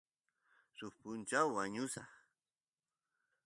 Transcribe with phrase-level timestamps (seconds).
[0.77, 2.11] suk punchaw wañusaq